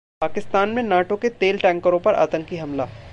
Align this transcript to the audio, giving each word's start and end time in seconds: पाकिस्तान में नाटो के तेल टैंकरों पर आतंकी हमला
पाकिस्तान 0.21 0.69
में 0.69 0.81
नाटो 0.83 1.15
के 1.17 1.29
तेल 1.29 1.57
टैंकरों 1.59 1.99
पर 1.99 2.13
आतंकी 2.15 2.57
हमला 2.57 2.87